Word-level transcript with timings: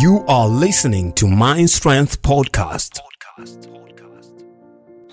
You 0.00 0.24
are 0.28 0.46
listening 0.48 1.12
to 1.14 1.26
Mind 1.26 1.68
Strength 1.68 2.22
Podcast. 2.22 3.00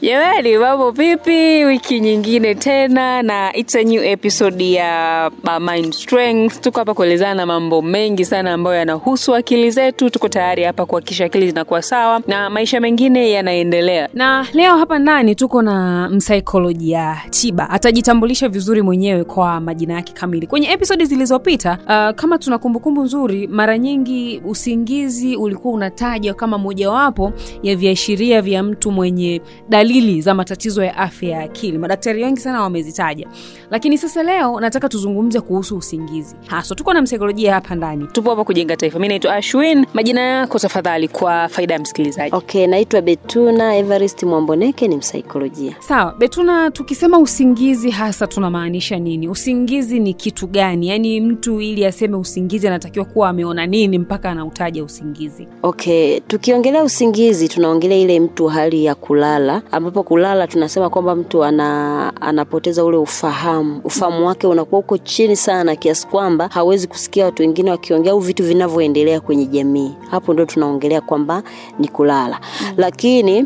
Jamani, 0.01 0.57
mambo 0.57 0.91
vipi? 0.91 1.63
Wiki 1.65 1.99
nyingine 1.99 2.55
tena 2.55 3.21
na 3.23 3.53
it's 3.55 3.75
a 3.75 3.83
new 3.83 4.03
episode 4.03 4.71
ya 4.71 5.31
uh, 5.43 5.59
Mind 5.71 5.93
Strength. 5.93 6.61
Tuko 6.61 6.79
hapa 6.79 6.93
kuelezana 6.93 7.45
mambo 7.45 7.81
mengi 7.81 8.25
sana 8.25 8.53
ambayo 8.53 8.75
yanahusu 8.75 9.35
akili 9.35 9.71
zetu. 9.71 10.09
Tuko 10.09 10.27
tayari 10.29 10.63
hapa 10.63 10.85
kuhakikisha 10.85 11.25
akili 11.25 11.47
zinakuwa 11.49 11.81
sawa 11.81 12.21
na 12.27 12.49
maisha 12.49 12.79
mengine 12.79 13.31
yanaendelea. 13.31 14.09
na 14.13 14.47
leo 14.53 14.77
hapa 14.77 14.99
ndani 14.99 15.35
tuko 15.35 15.61
na 15.61 16.09
msaikolojia 16.09 17.17
tiba 17.29 17.69
atajitambulisha 17.69 18.49
vizuri 18.49 18.81
mwenyewe 18.81 19.23
kwa 19.23 19.59
majina 19.59 19.93
yake 19.93 20.13
kamili 20.13 20.47
kwenye 20.47 20.71
episodi 20.71 21.05
zilizopita 21.05 21.77
uh, 21.83 22.15
kama 22.19 22.37
tuna 22.37 22.57
kumbukumbu 22.57 23.03
nzuri 23.03 23.47
mara 23.47 23.77
nyingi 23.77 24.41
usingizi 24.45 25.35
ulikuwa 25.35 25.73
unatajwa 25.73 26.33
kama 26.33 26.57
mojawapo 26.57 27.33
ya 27.63 27.75
viashiria 27.75 28.41
vya 28.41 28.63
mtu 28.63 28.91
mwenye 28.91 29.41
dalili 29.69 29.90
za 30.21 30.33
matatizo 30.33 30.83
ya 30.83 30.97
afya 30.97 31.29
ya 31.29 31.39
akili 31.43 31.77
madaktari 31.77 32.23
wengi 32.23 32.39
sana 32.39 32.61
wamezitaja 32.61 33.27
lakini 33.71 33.97
sasa 33.97 34.23
leo 34.23 34.59
nataka 34.59 34.89
tuzungumze 34.89 35.39
kuhusu 35.41 35.77
usingizi 35.77 36.35
haswa 36.47 36.75
tuko 36.77 36.93
na 36.93 37.01
msaikolojia 37.01 37.53
hapa 37.53 37.75
ndani 37.75 38.07
Tupo 38.11 38.29
hapa 38.29 38.43
kujenga 38.43 38.77
taifa. 38.77 38.99
Mi 38.99 39.07
naitwa 39.07 39.35
Ashwin. 39.35 39.85
Majina 39.93 40.21
yako 40.21 40.59
tafadhali, 40.59 41.07
kwa 41.07 41.47
faida 41.49 41.73
ya 41.73 41.79
msikilizaji. 41.79 42.35
Okay, 42.35 42.67
naitwa 42.67 43.01
Betuna 43.01 43.75
Everest 43.77 44.23
Mwamboneke, 44.23 44.87
ni 44.87 44.95
msaikolojia. 44.95 45.75
sawa 45.79 46.15
betuna 46.19 46.71
tukisema 46.71 47.19
usingizi 47.19 47.89
hasa 47.91 48.27
tunamaanisha 48.27 48.99
nini 48.99 49.27
usingizi 49.27 49.99
ni 49.99 50.13
kitu 50.13 50.47
gani 50.47 50.87
yaani 50.87 51.21
mtu 51.21 51.61
ili 51.61 51.85
aseme 51.85 52.15
usingizi 52.15 52.67
anatakiwa 52.67 53.05
kuwa 53.05 53.29
ameona 53.29 53.65
nini 53.65 53.97
mpaka 53.99 54.29
anautaja 54.31 54.83
usingizi 54.83 55.47
Okay, 55.63 56.19
tukiongelea 56.19 56.83
usingizi 56.83 57.47
tunaongelea 57.47 57.97
ile 57.97 58.19
mtu 58.19 58.47
hali 58.47 58.85
ya 58.85 58.95
kulala, 58.95 59.61
ambapo 59.81 60.03
kulala 60.03 60.47
tunasema 60.47 60.89
kwamba 60.89 61.15
mtu 61.15 61.43
ana, 61.43 62.13
anapoteza 62.21 62.83
ule 62.85 62.97
ufahamu. 62.97 63.81
Ufahamu 63.83 64.27
wake 64.27 64.47
unakuwa 64.47 64.79
uko 64.79 64.97
chini 64.97 65.35
sana 65.35 65.75
kiasi 65.75 66.07
kwamba 66.07 66.47
hawezi 66.51 66.87
kusikia 66.87 67.25
watu 67.25 67.41
wengine 67.43 67.71
wakiongea 67.71 68.11
au 68.11 68.19
vitu 68.19 68.43
vinavyoendelea 68.43 69.19
kwenye 69.21 69.45
jamii. 69.45 69.91
Hapo 70.11 70.33
ndio 70.33 70.45
tunaongelea 70.45 71.01
kwamba 71.01 71.43
ni 71.79 71.87
kulala, 71.87 72.39
lakini 72.77 73.45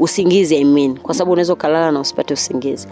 usingizi 0.00 0.56
I 0.56 0.64
mean, 0.64 0.98
kwa 0.98 1.14
sababu 1.14 1.32
unaweza 1.32 1.52
ukalala 1.52 1.92
na 1.92 2.00
usipate 2.00 2.34
usingizi. 2.34 2.88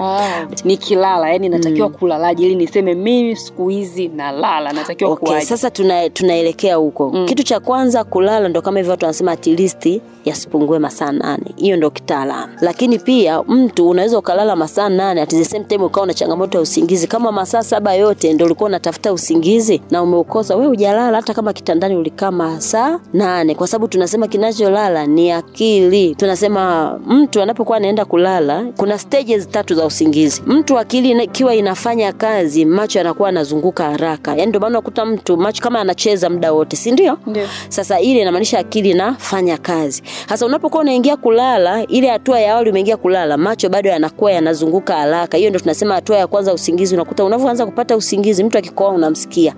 Nikilala 0.64 1.31
yani 1.31 1.48
natakiwa 1.48 1.89
kulalaje 1.89 2.47
ili 2.47 2.55
niseme 2.55 2.95
mimi 2.95 3.37
siku 3.37 3.69
hizi 3.69 4.09
nalala, 4.09 4.73
natakiwa 4.73 5.11
Okay, 5.11 5.27
kuwaje? 5.29 5.47
sasa 5.47 5.70
tuna, 5.70 6.11
tunaelekea 6.11 6.77
huko 6.77 7.11
mm. 7.11 7.27
Kitu 7.27 7.42
cha 7.42 7.61
kwanza 7.61 8.05
kulala 8.05 8.48
ndo 8.48 8.62
kama 8.62 8.79
hivyo 8.79 8.91
watu 8.91 9.05
wanasema 9.05 9.33
at 9.33 9.47
least 9.47 10.01
yasipungue 10.25 10.79
masaa 10.79 11.12
nane, 11.12 11.45
hiyo 11.56 11.77
ndo 11.77 11.91
kitaalamu. 11.91 12.53
Lakini 12.61 12.98
pia 12.98 13.42
mtu 13.42 13.89
unaweza 13.89 14.19
ukalala 14.19 14.56
masaa 14.56 14.89
nane 14.89 15.20
at 15.23 15.31
the 15.31 15.45
same 15.45 15.64
time 15.64 15.84
ukawa 15.84 16.06
na 16.06 16.14
changamoto 16.14 16.59
ya 16.59 16.62
usingizi. 16.62 17.06
Kama 17.06 17.33
masaa 17.33 17.62
saba 17.62 17.95
yote 17.95 18.33
ndo 18.33 18.45
ulikuwa 18.45 18.69
unatafuta 18.69 19.12
usingizi 19.12 19.83
na 19.91 20.03
umeukosa, 20.03 20.56
we 20.56 20.67
hujalala, 20.67 21.17
hata 21.17 21.34
kama 21.34 21.53
kitandani 21.53 21.97
ulikaa 21.97 22.31
masaa 22.31 23.01
nane, 23.12 23.55
kwa 23.55 23.67
sababu 23.67 23.89
tunasema 23.89 24.29
kinacholala 24.29 25.06
ni 25.06 25.33
akili. 25.33 26.14
Tunasema 26.14 26.97
mtu 27.06 27.42
anapokuwa 27.42 27.77
anaenda 27.77 28.04
kulala, 28.04 28.64
kuna 28.77 28.98
stages 28.98 29.48
tatu 29.48 29.74
za 29.74 29.86
usingizi. 29.86 30.42
Mtu 30.46 30.78
akili 30.78 31.24
ikiwa 31.24 31.55
inafanya 31.55 32.12
kazi, 32.12 32.64
macho 32.64 32.98
yanakuwa 32.98 33.28
yanazunguka 33.28 33.84
haraka, 33.84 34.30
yaani 34.30 34.46
ndio 34.46 34.60
maana 34.60 34.78
unakuta 34.78 35.05
mtu 35.05 35.36
macho 35.36 35.62
kama 35.62 35.80
anacheza 35.80 36.30
muda 36.30 36.52
wote, 36.52 36.77
si 36.77 36.90
ndio? 36.92 37.18
Ndio. 37.27 37.46
Sasa 37.68 38.00
ile 38.00 38.20
inamaanisha 38.20 38.58
akili 38.58 38.90
inafanya 38.90 39.58
kazi. 39.58 40.02
Sasa 40.28 40.46
unapokuwa 40.46 40.82
unaingia 40.82 41.16
kulala, 41.16 41.86
ile 41.86 42.08
hatua 42.08 42.40
ya 42.40 42.52
awali 42.52 42.70
umeingia 42.70 42.96
kulala, 42.96 43.36
macho 43.36 43.68
bado 43.68 43.90
yanakuwa 43.90 44.33
yanazunguka 44.33 44.94
haraka. 44.96 45.36
Hiyo 45.36 45.50
ndio 45.50 45.61
tunasema 45.61 45.94
hatua 45.94 46.17
ya 46.17 46.27
kwanza 46.27 46.55
usingizi. 46.55 46.94
Unakuta 46.94 47.24
unavyoanza 47.24 47.67
kupata 47.67 47.96
usingizi, 47.96 48.44
mtu 48.44 48.58
akikoa 48.58 48.89
unamsikia. 48.90 49.55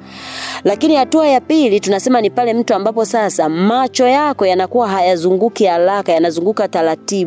Lakini 0.65 0.95
hatua 0.97 1.29
ya 1.29 1.41
pili 1.41 1.81
tunasema 1.81 2.21
ni 2.21 2.31
pale 2.31 2.55
mtu 2.55 2.75
ambapo 2.75 3.05
sasa 3.05 3.49
macho 3.49 4.07
yako 4.07 4.47
yanakuwa 4.47 4.89
hayazunguki 4.89 5.65
haraka, 5.67 6.13
yanazunguka 6.13 6.69
taratibu. 6.69 7.20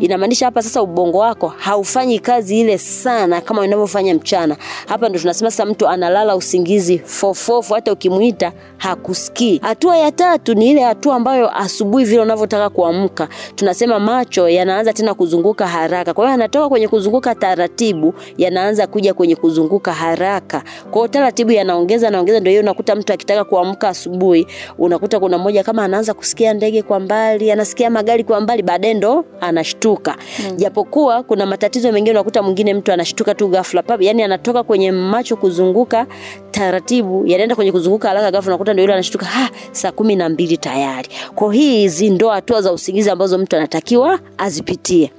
Inamaanisha 0.00 0.44
hapa 0.46 0.62
sasa 0.62 0.82
ubongo 0.82 1.18
wako 1.18 1.48
haufanyi 1.48 2.18
kazi 2.18 2.60
ile 2.60 2.78
sana 2.78 3.40
kama 3.40 3.62
unavyofanya 3.62 4.14
mchana. 4.14 4.56
Hapa 4.86 5.08
ndo 5.08 5.18
tunasema 5.18 5.50
sasa 5.50 5.66
mtu 5.66 5.88
analala 5.88 6.36
usingizi 6.36 6.98
fofofu, 6.98 7.74
hata 7.74 7.92
ukimuita 7.92 8.52
hakusikii. 8.76 9.58
Hatua 9.62 9.96
ya 9.96 10.12
tatu 10.12 10.54
ni 10.54 10.70
ile 10.70 10.80
hatua 10.82 11.16
ambayo 11.16 11.56
asubuhi 11.58 12.04
vile 12.04 12.20
unavyotaka 12.22 12.70
kuamka, 12.70 13.28
tunasema 13.54 14.00
macho 14.00 14.48
yanaanza 14.48 14.92
tena 14.92 15.14
kuzunguka 15.14 15.66
haraka. 15.66 16.14
Kwa 16.14 16.24
hiyo 16.24 16.34
anatoka 16.34 16.68
kwenye 16.68 16.88
kuzunguka 16.88 17.34
taratibu, 17.34 18.14
yanaanza 18.38 18.86
kuja 18.86 19.14
kwenye 19.14 19.36
kuzunguka 19.36 19.92
haraka. 19.92 20.62
Kwa 20.90 20.94
hiyo 21.00 21.08
taratibu 21.08 21.52
yanaongeza 21.52 22.10
naongeza, 22.10 22.40
ndio 22.40 22.50
hiyo 22.50 22.62
unakuta 22.62 22.94
mtu 22.96 23.12
akitaka 23.12 23.44
kuamka 23.44 23.88
asubuhi, 23.88 24.46
unakuta 24.78 25.20
kuna 25.20 25.38
mmoja 25.38 25.62
kama 25.64 25.84
anaanza 25.84 26.14
kusikia 26.14 26.54
ndege 26.54 26.82
kwa 26.82 27.00
mbali, 27.00 27.50
anasikia 27.52 27.90
magari 27.90 28.24
kwa 28.24 28.40
mbali, 28.40 28.62
baadaye 28.62 28.94
ndo 28.94 29.21
anashtuka. 29.40 30.16
Japokuwa 30.56 31.22
kuna 31.22 31.46
matatizo 31.46 31.92
mengine, 31.92 32.10
unakuta 32.10 32.42
mwingine 32.42 32.74
mtu 32.74 32.92
anashtuka 32.92 33.34
tu 33.34 33.48
ghafla 33.48 33.82
pap, 33.82 34.02
yani 34.02 34.22
anatoka 34.22 34.62
kwenye 34.62 34.92
macho 34.92 35.36
kuzunguka 35.36 36.06
taratibu, 36.52 37.26
yanaenda 37.26 37.54
kwenye 37.54 37.72
kuzunguka 37.72 38.08
haraka, 38.08 38.30
ghafla 38.30 38.50
unakuta 38.52 38.72
ndio 38.72 38.82
yule 38.82 38.94
anashtuka, 38.94 39.26
ha, 39.26 39.50
saa 39.72 39.92
kumi 39.92 40.16
na 40.16 40.28
mbili 40.28 40.56
tayari. 40.56 41.08
Kwa 41.34 41.54
hizi 41.54 42.10
ndo 42.10 42.28
hatua 42.28 42.60
za 42.62 42.72
usingizi 42.72 43.10
ambazo 43.10 43.38
mtu 43.38 43.56
anatakiwa 43.56 44.18
azipitie. 44.38 45.12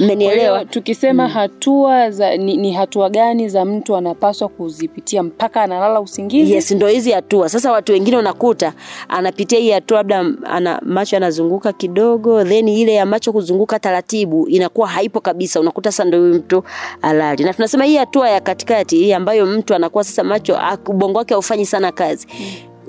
Mmenielewa? 0.00 0.64
tukisema 0.64 1.28
mm. 1.28 1.34
hatua 1.34 2.10
za 2.10 2.36
ni, 2.36 2.56
ni 2.56 2.72
hatua 2.72 3.10
gani 3.10 3.48
za 3.48 3.64
mtu 3.64 3.96
anapaswa 3.96 4.48
kuzipitia 4.48 5.22
mpaka 5.22 5.62
analala 5.62 6.00
usingizi? 6.00 6.52
Yes, 6.52 6.70
ndo 6.70 6.86
hizi 6.88 7.10
hatua. 7.12 7.48
Sasa 7.48 7.72
watu 7.72 7.92
wengine 7.92 8.16
unakuta 8.16 8.72
anapitia 9.08 9.58
hii 9.58 9.70
hatua, 9.70 9.96
labda 9.98 10.24
ana 10.44 10.80
macho 10.84 11.16
yanazunguka 11.16 11.72
kidogo, 11.72 12.44
then 12.44 12.68
ile 12.68 12.94
ya 12.94 13.06
macho 13.06 13.32
kuzunguka 13.32 13.78
taratibu 13.78 14.48
inakuwa 14.48 14.88
haipo 14.88 15.20
kabisa, 15.20 15.60
unakuta 15.60 15.92
sasa 15.92 16.04
ndio 16.04 16.20
huyu 16.20 16.34
mtu 16.34 16.62
alali. 17.02 17.44
Na 17.44 17.54
tunasema 17.54 17.84
hii 17.84 17.96
hatua 17.96 18.30
ya 18.30 18.40
katikati 18.40 18.96
hii 18.96 19.12
ambayo 19.12 19.46
mtu 19.46 19.74
anakuwa 19.74 20.04
sasa 20.04 20.24
macho 20.24 20.56
ubongo 20.88 21.18
wake 21.18 21.34
haufanyi 21.34 21.66
sana 21.66 21.92
kazi 21.92 22.26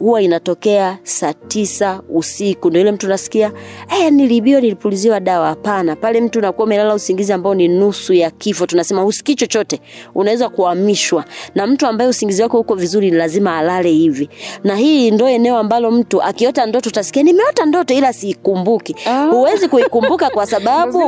huwa 0.01 0.21
inatokea 0.21 0.97
saa 1.03 1.33
tisa 1.33 2.01
usiku, 2.09 2.69
ndo 2.69 2.79
ile 2.79 2.91
mtu 2.91 3.07
nasikia 3.07 3.51
eh, 3.99 4.11
nilibiwa 4.13 4.61
nilipuliziwa 4.61 5.19
dawa. 5.19 5.47
Hapana, 5.47 5.95
pale 5.95 6.21
mtu 6.21 6.39
unakuwa 6.39 6.65
umelala 6.65 6.93
usingizi 6.93 7.33
ambao 7.33 7.55
ni 7.55 7.67
nusu 7.67 8.13
ya 8.13 8.31
kifo. 8.31 8.65
Tunasema 8.65 9.05
usikii 9.05 9.35
chochote, 9.35 9.79
unaweza 10.15 10.49
kuhamishwa. 10.49 11.25
Na 11.55 11.67
mtu 11.67 11.87
ambaye 11.87 12.09
usingizi 12.09 12.41
wako 12.41 12.59
uko 12.59 12.75
vizuri, 12.75 13.11
ni 13.11 13.17
lazima 13.17 13.57
alale 13.57 13.91
hivi, 13.91 14.29
na 14.63 14.75
hii 14.75 15.11
ndo 15.11 15.29
eneo 15.29 15.57
ambalo 15.57 15.91
mtu 15.91 16.21
akiota 16.21 16.65
ndoto 16.65 16.89
utasikia 16.89 17.23
nimeota 17.23 17.65
ndoto, 17.65 17.93
ila 17.93 18.13
siikumbuki. 18.13 18.95
Ah. 19.05 19.27
Kuikumbuka 19.69 20.29
kwa 20.29 20.45
sababu 20.53 21.01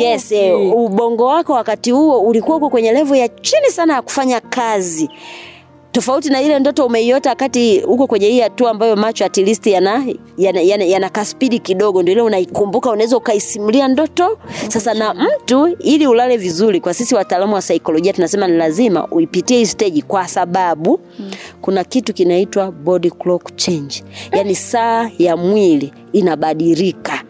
yes, 0.00 0.32
eh, 0.32 0.72
ubongo 0.76 1.26
wako 1.26 1.52
wakati 1.52 1.90
huo 1.90 2.20
ulikuwa 2.20 2.56
uko 2.56 2.70
kwenye 2.70 2.92
levo 2.92 3.16
ya 3.16 3.28
chini 3.28 3.70
sana 3.70 3.94
ya 3.94 4.02
kufanya 4.02 4.40
kazi 4.40 5.10
tofauti 5.92 6.30
na 6.30 6.42
ile 6.42 6.58
ndoto 6.58 6.86
umeiota 6.86 7.30
wakati 7.30 7.80
huko 7.80 8.06
kwenye 8.06 8.26
hii 8.28 8.40
hatua 8.40 8.70
ambayo 8.70 8.96
macho 8.96 9.24
at 9.24 9.36
least 9.36 9.66
yana 9.66 10.04
yana, 10.38 10.60
yana, 10.60 10.84
yana 10.84 11.08
kaspidi 11.08 11.58
kidogo, 11.58 12.02
ndio 12.02 12.12
ile 12.12 12.22
unaikumbuka, 12.22 12.90
unaweza 12.90 13.16
ukaisimulia 13.16 13.88
ndoto. 13.88 14.38
Sasa 14.68 14.94
na 14.94 15.14
mtu 15.14 15.66
ili 15.68 16.06
ulale 16.06 16.36
vizuri, 16.36 16.80
kwa 16.80 16.94
sisi 16.94 17.14
wataalamu 17.14 17.54
wa 17.54 17.62
saikolojia 17.62 18.12
tunasema 18.12 18.48
ni 18.48 18.56
lazima 18.56 19.06
uipitie 19.08 19.58
hii 19.58 19.66
stage, 19.66 20.02
kwa 20.02 20.28
sababu 20.28 21.00
kuna 21.60 21.84
kitu 21.84 22.14
kinaitwa 22.14 22.72
body 22.72 23.10
clock 23.10 23.56
change, 23.56 24.04
yani 24.32 24.54
saa 24.54 25.10
ya 25.18 25.36
mwili 25.36 25.92
inabadilika. 26.12 27.22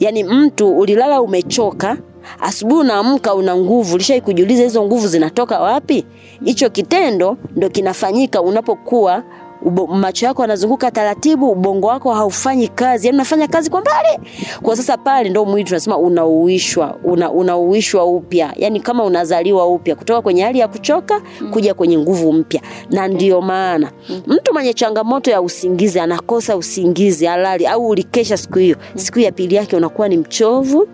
Yani 0.00 0.24
mtu 0.24 0.78
ulilala 0.78 1.22
umechoka 1.22 1.96
asubuhi 2.40 2.80
unaamka 2.80 3.34
una 3.34 3.56
nguvu, 3.56 3.94
ulishai 3.94 4.20
kujiuliza 4.20 4.62
hizo 4.62 4.82
nguvu 4.84 5.06
zinatoka 5.08 5.60
wapi? 5.60 6.04
Hicho 6.44 6.70
kitendo 6.70 7.36
ndo 7.56 7.68
kinafanyika 7.70 8.42
unapokuwa 8.42 9.22
ubo, 9.62 9.86
macho 9.86 10.26
yako 10.26 10.42
yanazunguka 10.42 10.90
taratibu, 10.90 11.50
ubongo 11.50 11.86
wako 11.86 12.14
haufanyi 12.14 12.68
kazi, 12.68 13.06
yani 13.06 13.16
unafanya 13.16 13.48
kazi 13.48 13.70
kwa 13.70 13.80
mbali. 13.80 14.20
Kwa 14.62 14.76
sasa 14.76 14.96
pale 14.96 15.28
ndo 15.30 15.44
mwili 15.44 15.64
tunasema 15.64 15.98
unauishwa, 15.98 16.96
una, 17.04 17.30
unauishwa 17.32 18.04
upya, 18.04 18.52
yani 18.56 18.80
kama 18.80 19.04
unazaliwa 19.04 19.66
upya 19.66 19.94
kutoka 19.96 20.22
kwenye 20.22 20.42
hali 20.42 20.58
ya 20.58 20.68
kuchoka 20.68 21.22
kuja 21.52 21.74
kwenye 21.74 21.98
nguvu 21.98 22.32
mpya. 22.32 22.60
Na 22.90 23.08
ndio 23.08 23.40
maana 23.40 23.92
mtu 24.26 24.52
mwenye 24.52 24.74
changamoto 24.74 25.30
ya 25.30 25.42
usingizi 25.42 26.00
anakosa 26.00 26.56
usingizi 26.56 27.26
halali, 27.26 27.66
au 27.66 27.88
ulikesha 27.88 28.36
siku 28.36 28.58
hiyo, 28.58 28.76
siku 28.94 29.18
ya 29.18 29.32
pili 29.32 29.54
yake 29.54 29.76
unakuwa 29.76 30.08
ni 30.08 30.16
mchovu, 30.16 30.88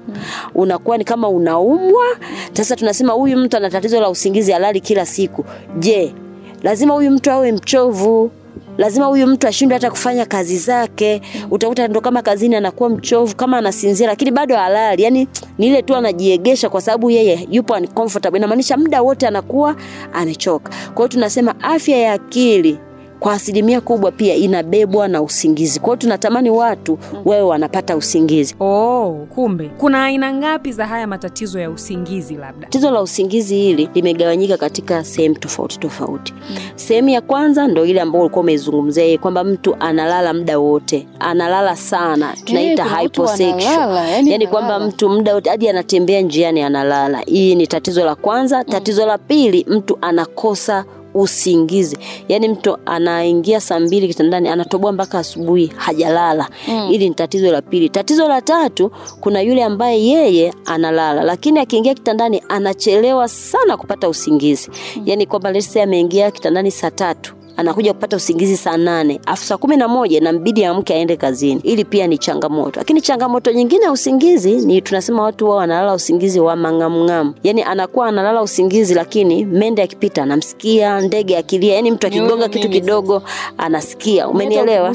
unakuwa 0.54 0.98
ni 0.98 1.04
kama 1.04 1.28
unaumwa. 1.28 2.04
Sasa 2.52 2.76
tunasema 2.76 3.12
huyu 3.12 3.36
mtu 3.38 3.56
ana 3.56 3.70
tatizo 3.70 4.00
la 4.00 4.10
usingizi 4.10 4.52
halali 4.52 4.80
kila 4.80 5.06
siku. 5.06 5.44
Je, 5.78 6.14
lazima 6.62 6.94
huyu 6.94 7.10
mtu 7.10 7.30
awe 7.30 7.52
mchovu 7.52 8.30
lazima 8.78 9.06
huyu 9.06 9.26
mtu 9.26 9.48
ashindwe 9.48 9.74
hata 9.76 9.90
kufanya 9.90 10.26
kazi 10.26 10.58
zake. 10.58 11.22
Utakuta 11.50 11.88
ndo 11.88 12.00
kama 12.00 12.22
kazini 12.22 12.56
anakuwa 12.56 12.90
mchovu 12.90 13.36
kama 13.36 13.58
anasinzia 13.58 14.06
lakini 14.06 14.30
bado 14.30 14.56
halali. 14.56 15.02
Yani 15.02 15.28
ni 15.58 15.66
ile 15.66 15.82
tu 15.82 15.96
anajiegesha 15.96 16.68
kwa 16.68 16.80
sababu 16.80 17.10
yeye 17.10 17.48
yupo 17.50 17.74
uncomfortable. 17.74 18.38
Inamaanisha 18.38 18.76
muda 18.76 19.02
wote 19.02 19.26
anakuwa 19.26 19.76
amechoka. 20.12 20.70
Kwa 20.70 20.96
hiyo 20.96 21.08
tunasema 21.08 21.60
afya 21.60 21.96
ya 21.98 22.12
akili 22.12 22.78
kwa 23.26 23.32
asilimia 23.34 23.80
kubwa 23.80 24.12
pia 24.12 24.34
inabebwa 24.34 25.08
na 25.08 25.22
usingizi. 25.22 25.80
Kwa 25.80 25.86
hiyo 25.88 25.96
tunatamani 25.96 26.50
watu 26.50 26.98
wawe 27.24 27.42
wanapata 27.42 27.96
usingizi. 27.96 28.54
Oh 28.60 29.26
kumbe. 29.34 29.70
Kuna 29.78 30.04
aina 30.04 30.32
ngapi 30.34 30.72
za 30.72 30.86
haya 30.86 31.06
matatizo 31.06 31.60
ya 31.60 31.70
usingizi 31.70 32.34
labda? 32.34 32.66
Tatizo 32.66 32.90
la 32.90 33.02
usingizi 33.02 33.56
hili 33.56 33.88
limegawanyika 33.94 34.56
katika 34.56 35.04
sehemu 35.04 35.34
tofauti 35.34 35.78
tofauti. 35.78 36.34
Sehemu 36.74 37.08
ya 37.08 37.20
kwanza 37.20 37.66
ndo 37.68 37.84
ile 37.84 38.00
ambayo 38.00 38.24
ulikuwa 38.24 38.40
umeizungumzia 38.42 39.04
yeye 39.04 39.18
kwamba 39.18 39.44
mtu 39.44 39.76
analala 39.80 40.34
muda 40.34 40.58
wote. 40.58 41.06
Analala 41.18 41.76
sana. 41.76 42.34
Tunaita 42.44 42.84
hyposexual. 42.98 44.26
yani 44.26 44.46
kwamba 44.46 44.80
mtu 44.80 45.08
muda 45.08 45.34
wote 45.34 45.50
hadi 45.50 45.68
anatembea 45.68 46.20
njiani 46.20 46.62
analala. 46.62 47.18
Hii 47.18 47.54
ni 47.54 47.66
tatizo 47.66 48.04
la 48.04 48.14
kwanza. 48.14 48.64
Tatizo 48.64 49.06
la 49.06 49.18
pili 49.18 49.66
mtu 49.68 49.98
anakosa 50.00 50.84
usingizi. 51.16 51.98
Yaani 52.28 52.48
mtu 52.48 52.76
anaingia 52.86 53.60
saa 53.60 53.80
mbili 53.80 54.08
kitandani 54.08 54.48
anatoboa 54.48 54.92
mpaka 54.92 55.18
asubuhi 55.18 55.72
hajalala. 55.76 56.48
Ili 56.90 57.08
ni 57.08 57.14
tatizo 57.14 57.52
la 57.52 57.62
pili. 57.62 57.88
Tatizo 57.88 58.28
la 58.28 58.40
tatu 58.42 58.90
kuna 59.20 59.40
yule 59.40 59.64
ambaye 59.64 60.06
yeye 60.06 60.54
analala 60.66 61.22
lakini 61.24 61.58
akiingia 61.60 61.94
kitandani 61.94 62.42
anachelewa 62.48 63.28
sana 63.28 63.76
kupata 63.76 64.08
usingizi. 64.08 64.70
Yaani 65.04 65.26
kwamba 65.26 65.52
lese 65.52 65.82
ameingia 65.82 66.30
kitandani 66.30 66.70
saa 66.70 66.90
tatu 66.90 67.34
anakuja 67.56 67.92
kupata 67.92 68.16
usingizi 68.16 68.56
saa 68.56 68.76
nane 68.76 69.20
afu 69.26 69.44
saa 69.44 69.56
kumi 69.56 69.76
na 69.76 69.88
moja 69.88 70.20
nambidi 70.20 70.64
amke 70.64 70.94
aende 70.94 71.16
kazini. 71.16 71.60
Ili 71.64 71.84
pia 71.84 72.06
ni 72.06 72.18
changamoto. 72.18 72.80
Lakini 72.80 73.00
changamoto 73.00 73.52
nyingine 73.52 73.84
ya 73.84 73.92
usingizi 73.92 74.52
ni 74.52 74.80
tunasema 74.82 75.22
watu 75.22 75.48
wao 75.48 75.56
wanalala 75.58 75.94
usingizi 75.94 76.40
wa 76.40 76.56
mang'amng'amu 76.56 77.34
yani 77.44 77.62
anakuwa 77.62 78.06
analala 78.08 78.42
usingizi 78.42 78.94
lakini 78.94 79.44
mende 79.44 79.82
akipita 79.82 80.22
anamsikia 80.22 81.00
ndege 81.00 81.36
akilia. 81.38 81.74
Yani 81.74 81.90
mtu 81.90 82.06
akigonga 82.06 82.48
kitu 82.48 82.68
kidogo 82.68 83.22
anasikia. 83.58 84.28
Umenielewa? 84.28 84.88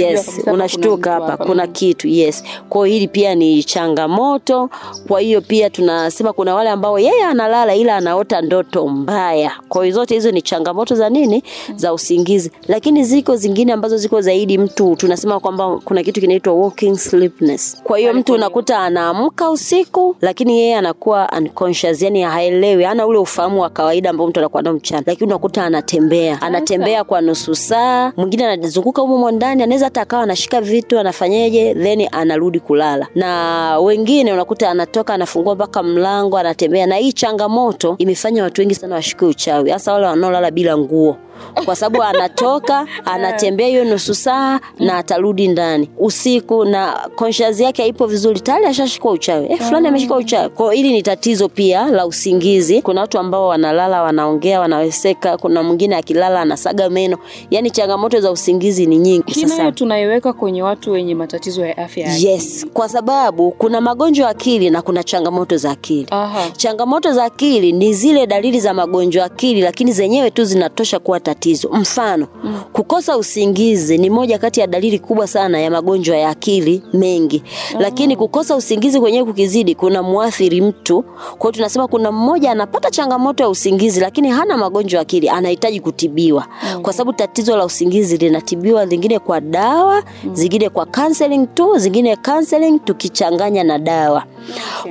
yes 0.00 0.40
unashtuka 0.52 1.12
hapa. 1.12 1.36
kuna 1.44 1.66
kitu 1.66 2.08
yes. 2.08 2.44
Kwa 2.68 2.86
hiyo 2.86 2.94
hili 2.94 3.08
pia 3.08 3.34
ni 3.34 3.64
changamoto. 3.64 4.70
Kwa 5.08 5.20
hiyo 5.20 5.40
pia 5.40 5.70
tunasema 5.70 6.32
kuna 6.32 6.54
wale 6.54 6.70
ambao 6.70 6.98
yeye 6.98 7.24
analala 7.24 7.74
ila 7.74 7.96
anaota 7.96 8.40
ndoto 8.42 8.88
mbaya. 8.88 9.52
Kwa 9.68 9.84
hiyo 9.84 9.94
zote 9.94 10.14
hizo 10.14 10.30
ni 10.30 10.42
changamoto 10.42 10.94
za 10.94 11.08
nini 11.10 11.42
za 11.76 11.92
usingizi. 11.94 12.50
Lakini 12.68 13.04
ziko 13.04 13.36
zingine 13.36 13.72
ambazo 13.72 13.96
ziko 13.96 14.20
zaidi 14.20 14.58
mtu 14.58 14.96
tunasema 14.96 15.40
kwamba 15.40 15.78
kuna 15.84 16.02
kitu 16.02 16.20
kinaitwa 16.20 16.54
walking 16.54 16.96
sleepness 16.96 17.76
kwa 17.84 17.98
hiyo 17.98 18.14
mtu 18.14 18.32
unakuta 18.32 18.78
anaamka 18.78 19.50
usiku 19.50 20.16
lakini 20.20 20.58
yeye 20.58 20.76
anakuwa 20.76 21.30
unconscious 21.38 22.02
yani 22.02 22.22
haelewi 22.22 22.84
hana 22.84 23.06
ule 23.06 23.18
ufahamu 23.18 23.60
wa 23.62 23.70
kawaida 23.70 24.10
ambao 24.10 24.26
mtu 24.26 24.40
anakuwa 24.40 24.62
nao 24.62 24.72
mchana. 24.74 25.02
Lakini 25.06 25.26
unakuta 25.26 25.64
anatembea 25.64 26.42
anatembea 26.42 27.04
kwa 27.04 27.20
nusu 27.20 27.54
saa 27.54 28.12
mwingine 28.16 28.46
anazunguka 28.46 29.02
humo 29.02 29.30
ndani 29.30 29.62
anaweza 29.62 29.86
hata 29.86 30.00
akawa 30.00 30.22
anashika 30.22 30.60
vitu 30.60 30.98
anafanyeje 30.98 31.74
then 31.74 32.08
anarudi 32.12 32.60
kulala. 32.60 33.06
Na 33.14 33.78
wengine 33.78 34.32
unakuta 34.32 34.70
anatoka 34.70 35.14
anafungua 35.14 35.54
mpaka 35.54 35.82
mlango 35.82 36.38
anatembea. 36.38 36.86
Na 36.86 36.96
hii 36.96 37.12
changamoto 37.12 37.94
imefanya 37.98 38.42
watu 38.42 38.60
wengi 38.60 38.74
sana 38.74 38.94
washike 38.94 39.24
uchawi 39.24 39.70
hasa 39.70 39.92
wale 39.92 40.06
wanaolala 40.06 40.50
bila 40.50 40.78
nguo 40.78 41.16
kwa 41.64 41.76
sababu 41.76 42.02
anatoka 42.02 42.86
anatembea 43.04 43.66
hiyo 43.68 43.84
nusu 43.84 44.14
saa 44.14 44.60
na 44.78 44.96
atarudi 44.98 45.48
ndani. 45.48 45.90
Usiku 45.98 46.64
na 46.64 47.08
conscious 47.16 47.60
yake 47.60 47.82
haipo 47.82 48.06
vizuri 48.06 48.40
tayari 48.40 48.66
ashashikwa 48.66 49.12
uchawi. 49.12 49.46
Eh, 49.52 49.58
fulani 49.58 49.88
ameshika 49.88 50.16
uchawi. 50.16 50.48
Kwao 50.48 50.70
hili 50.70 50.92
ni 50.92 51.02
tatizo 51.02 51.48
pia 51.48 51.84
la 51.86 52.06
usingizi. 52.06 52.82
Kuna 52.82 53.00
watu 53.00 53.18
ambao 53.18 53.48
wanalala 53.48 54.02
wanaongea 54.02 54.60
wanaweseka. 54.60 55.36
Kuna 55.36 55.62
mwingine 55.62 55.96
akilala 55.96 56.40
anasaga 56.40 56.90
meno. 56.90 57.18
Yani 57.50 57.70
changamoto 57.70 58.20
za 58.20 58.30
usingizi 58.30 58.86
ni 58.86 58.98
nyingi 58.98 59.34
sasa 59.34 59.72
tunaiweka 59.72 60.32
kwenye 60.32 60.62
watu 60.62 60.90
wenye 60.90 61.14
matatizo 61.14 61.66
ya 61.66 61.78
afya 61.78 62.14
yes 62.16 62.66
kwa 62.72 62.88
sababu 62.88 63.50
kuna 63.50 63.80
magonjwa 63.80 64.24
ya 64.24 64.30
akili 64.30 64.70
na 64.70 64.82
kuna 64.82 65.04
changamoto 65.04 65.56
za 65.56 65.70
akili. 65.70 66.06
Aha. 66.10 66.50
changamoto 66.56 67.12
za 67.12 67.24
akili 67.24 67.72
ni 67.72 67.94
zile 67.94 68.26
dalili 68.26 68.60
za 68.60 68.74
magonjwa 68.74 69.24
akili 69.24 69.60
lakini 69.60 69.92
zenyewe 69.92 70.30
tu 70.30 70.44
zinatosha 70.44 70.98
kuwa 70.98 71.20
tatizo 71.34 71.68
mfano 71.72 72.26
mm. 72.44 72.60
kukosa 72.72 73.16
usingizi 73.16 73.98
ni 73.98 74.10
moja 74.10 74.38
kati 74.38 74.60
ya 74.60 74.66
dalili 74.66 74.98
kubwa 74.98 75.26
sana 75.26 75.60
ya 75.60 75.70
magonjwa 75.70 76.16
ya 76.16 76.28
akili 76.28 76.82
mengi. 76.92 77.42
Oh. 77.76 77.80
lakini 77.80 78.16
kukosa 78.16 78.56
usingizi 78.56 79.00
kwenyewe 79.00 79.24
kukizidi 79.24 79.74
kuna 79.74 80.02
mwathiri 80.02 80.60
mtu. 80.60 81.02
Kwa 81.02 81.40
hiyo 81.40 81.52
tunasema 81.52 81.88
kuna 81.88 82.12
mmoja 82.12 82.50
anapata 82.50 82.90
changamoto 82.90 83.42
ya 83.42 83.48
usingizi 83.48 84.00
lakini 84.00 84.28
hana 84.30 84.56
magonjwa 84.56 84.96
ya 84.98 85.02
akili 85.02 85.28
anahitaji 85.28 85.80
kutibiwa. 85.80 86.46
Mm. 86.74 86.82
kwa 86.82 86.92
sababu 86.92 87.12
tatizo 87.12 87.56
la 87.56 87.64
usingizi 87.64 88.16
linatibiwa 88.16 88.84
lingine 88.86 89.18
kwa 89.18 89.40
dawa 89.40 90.02
mm. 90.24 90.34
zingine 90.34 90.68
kwa 90.68 90.86
counseling 90.86 91.46
tu 91.54 91.78
zingine 91.78 92.16
counseling 92.16 92.78
tukichanganya 92.78 93.64
na 93.64 93.78
dawa. 93.78 94.24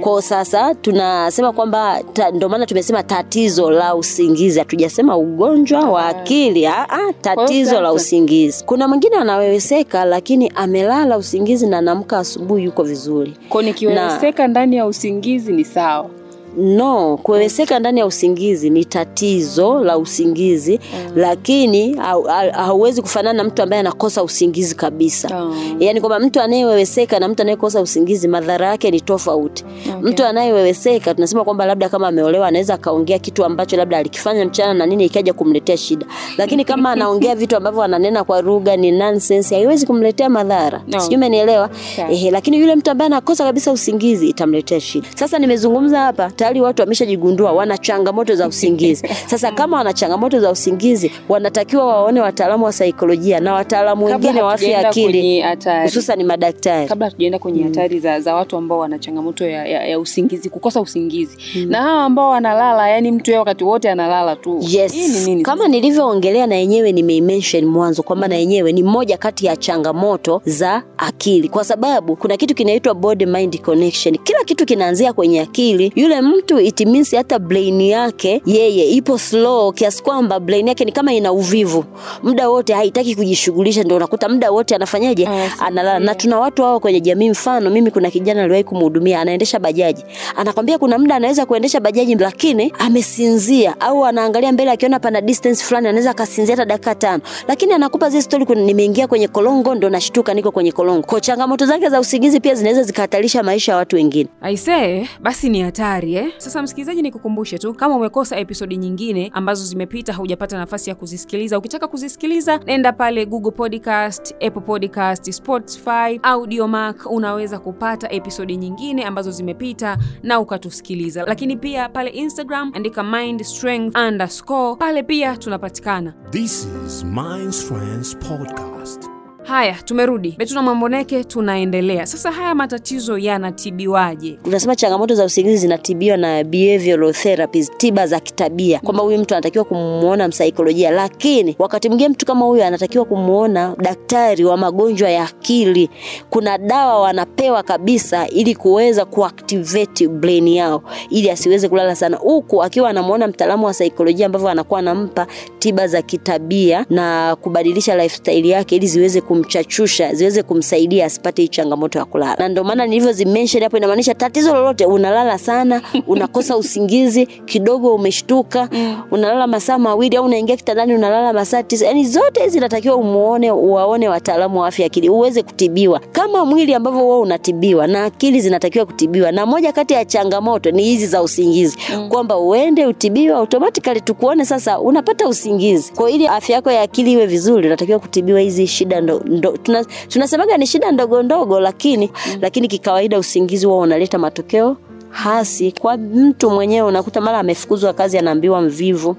Kwao 0.02 0.22
sasa 0.22 0.76
tunasema 0.76 1.52
kwamba 1.52 2.02
ndio 2.34 2.50
maana 2.50 2.66
tumesema 2.66 3.04
tatizo 3.04 3.72
la 3.72 3.96
usingizi. 3.96 4.60
Hatujasema 4.60 5.18
ugonjwa 5.18 5.80
wa 5.90 6.06
akili 6.06 6.29
ah, 6.68 6.88
ah, 6.90 7.14
tatizo 7.22 7.82
la 7.82 7.94
usingizi. 7.94 8.64
Kuna 8.66 8.88
mwingine 8.88 9.16
anaweweseka 9.16 10.06
lakini 10.06 10.52
amelala 10.56 11.18
usingizi 11.18 11.68
na 11.68 11.78
anaamka 11.78 12.18
asubuhi 12.18 12.64
yuko 12.64 12.84
vizuri. 12.84 13.34
Kwa 13.50 13.64
nikiweweseka 13.64 14.48
ndani 14.48 14.76
ya 14.76 14.86
usingizi 14.86 15.54
ni 15.54 15.66
sawa 15.66 16.10
no 16.58 17.18
kuweweseka 17.24 17.80
ndani 17.80 18.00
ya 18.00 18.06
usingizi 18.06 18.70
ni 18.70 18.86
tatizo 18.86 19.84
la 19.84 19.98
usingizi 19.98 20.80
mm. 20.94 21.12
lakini 21.16 21.94
hau- 21.94 22.24
hau- 22.28 22.52
hauwezi 22.52 23.02
kufanana 23.02 23.34
na 23.38 23.44
mtu 23.44 23.62
ambaye 23.64 23.80
anakosa 23.80 24.24
usingizi 24.24 24.76
kabisa 24.76 25.30
Mm. 25.36 25.76
yaani 25.80 26.00
kwamba 26.02 26.20
mtu 26.20 26.42
anayeweweseka 26.42 27.20
na 27.20 27.28
mtu 27.28 27.42
anayekosa 27.42 27.82
usingizi 27.82 28.28
madhara 28.28 28.68
yake 28.68 28.92
ni 28.92 29.02
tofauti 29.02 29.66
okay. 29.90 30.10
mtu 30.12 30.26
anayeweweseka 30.26 31.14
tunasema 31.14 31.44
kwamba 31.44 31.66
labda 31.66 31.90
kama 31.90 32.08
ameolewa 32.08 32.48
anaweza 32.48 32.74
akaongea 32.74 33.20
kitu 33.20 33.46
ambacho 33.46 33.78
labda 33.78 33.98
alikifanya 33.98 34.46
mchana 34.46 34.74
na 34.74 34.86
nini 34.86 35.06
ikaja 35.06 35.34
kumletea 35.34 35.78
shida 35.78 36.06
lakini 36.38 36.66
kama 36.66 36.92
anaongea 37.00 37.36
vitu 37.36 37.58
ambavyo 37.58 37.82
ananena 37.84 38.24
kwa 38.24 38.42
lugha 38.42 38.78
ni 38.78 38.92
nonsense 38.92 39.56
haiwezi 39.56 39.86
kumletea 39.86 40.30
madhara 40.30 40.82
No. 40.88 41.00
sijui 41.00 41.16
umenielewa 41.18 41.70
okay. 42.04 42.32
Lakini 42.32 42.60
yule 42.60 42.76
mtu 42.76 42.92
ambaye 42.92 43.06
anakosa 43.06 43.44
kabisa 43.44 43.72
usingizi 43.72 44.28
itamletea 44.30 44.80
shida 44.80 45.08
sasa 45.16 45.40
nimezungumza 45.40 46.00
hapa 46.00 46.32
tayari 46.40 46.62
watu 46.62 46.82
wameshajigundua 46.82 47.52
wana 47.52 47.78
changamoto 47.78 48.36
za 48.36 48.48
usingizi. 48.48 49.08
Sasa 49.28 49.52
kama 49.52 49.78
wana 49.78 49.94
changamoto 49.94 50.40
za 50.40 50.52
usingizi 50.52 51.12
wanatakiwa 51.30 51.86
waone 51.86 52.22
wataalamu 52.22 52.66
wa 52.66 52.74
saikolojia 52.74 53.40
na 53.40 53.54
wataalamu 53.54 54.06
wengine 54.06 54.42
wa 54.42 54.54
afya 54.54 54.70
ya 54.70 54.90
akili 54.90 55.44
hususan 55.84 56.24
madaktari. 56.24 56.88
Kabla 56.88 57.06
hatujaenda 57.06 57.40
kwenye 57.40 57.64
hatari 57.64 58.00
za, 58.00 58.20
za 58.20 58.36
watu 58.36 58.58
ambao 58.58 58.80
wana 58.80 59.00
changamoto 59.00 59.46
ya, 59.48 59.66
ya, 59.68 59.88
ya 59.88 60.00
usingizi 60.00 60.50
kukosa 60.50 60.82
usingizi. 60.82 61.38
Na 61.68 61.82
hawa 61.82 62.04
ambao 62.04 62.30
wanalala 62.30 62.90
yani 62.90 63.12
mtu 63.12 63.32
yeye 63.32 63.40
wakati 63.40 63.64
wote 63.64 63.90
analala 63.90 64.36
tu. 64.36 64.60
Yes. 64.62 64.94
Hii 64.94 65.08
ni 65.08 65.20
nini? 65.26 65.44
Kama 65.44 65.68
nilivyoongelea 65.68 66.48
na 66.48 66.56
yenyewe 66.56 66.92
nimeimention 66.92 67.66
mwanzo 67.66 68.04
kwamba 68.04 68.28
na 68.28 68.36
yenyewe 68.36 68.72
ni 68.72 68.84
moja 68.84 69.18
kati 69.18 69.46
ya 69.46 69.56
changamoto 69.58 70.42
za 70.46 70.84
akili. 70.98 71.50
Kwa 71.50 71.64
sababu 71.64 72.16
kuna 72.16 72.38
kitu 72.38 72.56
kinaitwa 72.56 72.94
body 72.94 73.26
mind 73.26 73.62
connection. 73.62 74.18
Kila 74.18 74.44
kitu 74.44 74.66
kinaanzia 74.66 75.14
kwenye 75.14 75.42
akili. 75.42 75.92
Yule 75.96 76.22
mtu 76.30 76.60
it 76.60 76.80
means 76.86 77.16
hata 77.16 77.40
brain 77.40 77.82
yake 77.82 78.42
yeye 78.46 78.86
ipo 78.86 79.18
slow 79.18 79.72
kiasi 79.72 80.04
kwamba 80.04 80.40
brain 80.40 80.68
yake 80.68 80.86
ni 80.86 80.92
kama 80.92 81.14
ina 81.14 81.32
uvivu. 81.32 81.86
Muda 82.24 82.50
wote 82.50 82.74
haitaki 82.74 83.16
kujishughulisha 83.16 83.84
ndio 83.84 83.98
unakuta 83.98 84.30
muda 84.30 84.52
wote 84.52 84.76
anafanyaje? 84.76 85.30
Analala. 85.60 86.00
Na 86.00 86.16
tuna 86.16 86.40
watu 86.40 86.64
hao 86.64 86.80
kwenye 86.80 87.02
jamii 87.02 87.30
mfano 87.30 87.70
mimi 87.70 87.92
kuna 87.92 88.12
kijana 88.12 88.42
aliwahi 88.44 88.64
kumhudumia 88.64 89.22
anaendesha 89.22 89.60
bajaji. 89.60 90.04
Anakwambia 90.36 90.78
kuna 90.78 90.98
muda 90.98 91.16
anaweza 91.16 91.46
kuendesha 91.46 91.80
bajaji 91.80 92.16
lakini 92.16 92.74
amesinzia 92.80 93.82
au 93.82 94.06
anaangalia 94.06 94.52
mbele 94.52 94.72
akiona 94.72 95.00
pana 95.00 95.22
distance 95.22 95.64
fulani 95.64 95.88
anaweza 95.88 96.12
akasinzia 96.12 96.56
hata 96.56 96.66
dakika 96.66 96.96
tano. 96.96 97.24
Lakini 97.48 97.74
anakupa 97.74 98.10
zile 98.10 98.22
stori 98.22 98.46
nimeingia 98.56 99.08
kwenye 99.08 99.28
kolongo 99.28 99.76
ndo 99.76 99.90
nashtuka 99.90 100.34
niko 100.34 100.52
kwenye 100.52 100.72
kolongo. 100.72 101.02
Ko 101.08 101.20
changamoto 101.20 101.66
zake 101.66 101.90
za 101.90 102.00
usingizi 102.00 102.40
pia 102.40 102.56
zinaweza 102.56 102.84
zikahatarisha 102.84 103.44
maisha 103.44 103.72
ya 103.72 103.78
watu 103.78 103.96
wengine. 103.96 104.30
Aisee 104.42 105.08
basi 105.22 105.50
ni 105.50 105.62
hatari 105.62 106.14
Okay, 106.20 106.32
sasa 106.38 106.62
msikilizaji, 106.62 107.02
nikukumbushe 107.02 107.58
tu 107.58 107.74
kama 107.74 107.96
umekosa 107.96 108.38
episodi 108.38 108.78
nyingine 108.78 109.32
ambazo 109.34 109.66
zimepita, 109.66 110.14
haujapata 110.14 110.58
nafasi 110.58 110.90
ya 110.90 110.96
kuzisikiliza, 110.96 111.58
ukitaka 111.58 111.88
kuzisikiliza, 111.88 112.58
nenda 112.66 112.94
pale 112.94 113.26
Google 113.26 113.52
Podcast, 113.52 114.32
Apple 114.32 114.62
Podcast, 114.62 115.32
Spotify, 115.32 116.20
Audiomack, 116.24 117.12
unaweza 117.12 117.60
kupata 117.60 118.12
episodi 118.12 118.58
nyingine 118.58 119.04
ambazo 119.04 119.32
zimepita 119.32 119.98
na 120.24 120.40
ukatusikiliza. 120.40 121.24
Lakini 121.28 121.58
pia 121.58 121.90
pale 121.90 122.10
Instagram 122.10 122.72
andika 122.76 123.04
mind 123.04 123.44
strength 123.44 123.98
underscore, 123.98 124.76
pale 124.76 125.04
pia 125.04 125.38
tunapatikana. 125.38 126.14
This 126.30 126.68
is 126.88 127.04
Mind 127.04 127.52
Strength 127.52 128.16
Podcast. 128.28 129.09
Haya, 129.50 129.76
tumerudi 129.86 130.36
Betuna 130.38 130.62
Mwamboneke, 130.62 131.24
tunaendelea 131.24 132.06
sasa. 132.06 132.32
Haya 132.32 132.56
matatizo 132.56 133.18
yanatibiwaje? 133.18 134.40
Unasema 134.46 134.76
changamoto 134.76 135.16
za 135.16 135.26
usingizi 135.26 135.58
zinatibiwa 135.58 136.18
na 136.18 136.44
behavioral 136.44 137.14
therapies, 137.14 137.72
tiba 137.78 138.08
za 138.08 138.20
kitabia, 138.20 138.80
kwamba 138.80 139.04
huyu 139.04 139.18
mtu 139.18 139.34
anatakiwa 139.34 139.66
kumwona 139.66 140.28
msaikolojia, 140.28 140.92
lakini 140.92 141.56
wakati 141.60 141.90
mwingine 141.90 142.10
mtu 142.10 142.26
kama 142.26 142.46
huyu 142.46 142.64
anatakiwa 142.64 143.06
kumwona 143.06 143.76
daktari 143.78 144.46
wa 144.46 144.58
magonjwa 144.58 145.10
ya 145.10 145.24
akili. 145.24 145.90
Kuna 146.30 146.58
dawa 146.58 147.02
wanapewa 147.02 147.64
kabisa 147.64 148.28
ili 148.28 148.56
kuweza 148.56 149.06
kuactivate 149.06 150.08
brain 150.08 150.48
yao 150.48 150.84
ili 151.10 151.30
asiweze 151.30 151.70
kulala 151.70 151.96
sana, 151.96 152.18
huku 152.18 152.64
akiwa 152.64 152.90
anamwona 152.90 153.28
mtaalamu 153.28 153.66
wa 153.66 153.74
saikolojia 153.74 154.26
ambavyo 154.26 154.50
anakuwa 154.50 154.80
anampa 154.80 155.28
tiba 155.60 155.88
za 155.88 156.02
kitabia 156.02 156.86
na 156.90 157.36
kubadilisha 157.42 157.96
lifestyle 158.04 158.50
yake 158.50 158.76
ili 158.76 158.88
ziweze 158.88 159.22
kumchachusha, 159.40 160.14
ziweze 160.14 160.44
kumsaidia 160.44 161.06
asipate 161.06 161.42
hii 161.42 161.48
changamoto 161.48 162.00
ya 162.00 162.06
kulala. 162.06 162.36
Na 162.40 162.48
ndio 162.50 162.64
maana 162.64 162.86
nilivyozimention 162.86 163.64
hapo, 163.64 163.78
inamaanisha 163.78 164.14
tatizo 164.14 164.54
lolote, 164.54 164.86
unalala 164.86 165.38
sana, 165.38 165.82
unakosa 166.08 166.58
usingizi 166.58 167.26
kidogo, 167.26 167.96
umeshtuka, 167.96 168.70
unalala 169.12 169.48
masaa 169.48 169.78
mawili 169.78 170.18
au 170.18 170.26
unaingia 170.26 170.56
kitandani 170.58 170.96
unalala 170.96 171.34
masaa 171.34 171.64
tisa, 171.64 171.86
yani 171.86 172.06
zote 172.06 172.40
hizi 172.44 172.54
zinatakiwa 172.54 172.96
umuone, 172.96 173.52
uwaone 173.52 174.10
wataalamu 174.10 174.60
wa 174.60 174.68
afya 174.68 174.86
akili 174.86 175.10
uweze 175.10 175.44
kutibiwa 175.44 176.00
kama 176.12 176.46
mwili 176.46 176.74
ambavyo 176.74 177.08
wewe 177.08 177.20
unatibiwa 177.22 177.88
na 177.88 178.04
akili 178.06 178.42
zinatakiwa 178.42 178.86
kutibiwa. 178.86 179.32
Na 179.32 179.46
moja 179.46 179.72
kati 179.72 179.94
ya 179.94 180.06
changamoto 180.06 180.72
ni 180.72 180.84
hizi 180.84 181.08
za 181.08 181.22
usingizi, 181.24 181.78
kwamba 182.10 182.38
uende 182.38 182.86
utibiwe 182.86 183.36
automatically, 183.36 184.02
tukuone 184.02 184.46
sasa 184.46 184.80
unapata 184.80 185.28
usingizi. 185.28 185.94
Kwa 185.94 186.12
ili 186.12 186.28
afya 186.28 186.56
yako 186.56 186.72
ya 186.72 186.82
akili 186.82 187.12
iwe 187.12 187.26
vizuri, 187.26 187.68
unatakiwa 187.68 188.00
kutibiwa 188.00 188.40
hizi 188.40 188.68
shida 188.68 189.02
ndo, 189.02 189.22
ndo, 189.30 189.58
tuna, 189.58 189.86
tunasemaga 190.08 190.58
ni 190.58 190.68
shida 190.68 190.92
ndogo 190.92 191.24
ndogo, 191.24 191.60
lakini 191.60 192.12
lakini 192.42 192.68
kikawaida 192.68 193.20
usingizi 193.20 193.68
wao 193.68 193.80
unaleta 193.80 194.18
matokeo 194.18 194.78
hasi 195.10 195.72
kwa 195.72 195.98
mtu 195.98 196.50
mwenyewe. 196.50 196.88
Unakuta 196.88 197.22
mara 197.22 197.40
amefukuzwa 197.40 197.94
kazi 197.94 198.18
anaambiwa 198.18 198.62
mvivu, 198.62 199.16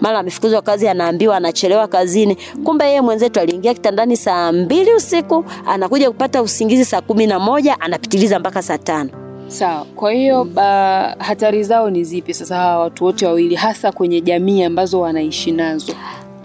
mara 0.00 0.18
amefukuzwa 0.18 0.62
kazi 0.62 0.88
anaambiwa 0.88 1.36
anachelewa 1.36 1.88
kazini. 1.88 2.36
Kumbe 2.64 2.84
yeye 2.84 3.00
mwenzetu 3.00 3.40
aliingia 3.40 3.74
kitandani 3.74 4.16
saa 4.16 4.52
mbili 4.52 4.94
usiku 4.94 5.44
anakuja 5.66 6.10
kupata 6.10 6.42
usingizi 6.42 6.84
saa 6.84 7.00
kumi 7.00 7.26
na 7.26 7.38
moja 7.38 7.80
anapitiliza 7.80 8.38
mpaka 8.38 8.62
saa 8.62 8.78
tano. 8.78 9.10
Sawa. 9.48 9.84
Kwa 9.96 10.12
hiyo 10.12 10.42
uh, 10.42 10.58
hatari 11.18 11.64
zao 11.64 11.90
ni 11.90 12.04
zipi 12.04 12.34
sasa 12.34 12.56
hawa 12.56 12.82
watu 12.82 13.04
wote 13.04 13.26
wawili, 13.26 13.54
hasa 13.54 13.92
kwenye 13.92 14.20
jamii 14.20 14.62
ambazo 14.62 15.00
wanaishi 15.00 15.52
nazo? 15.52 15.92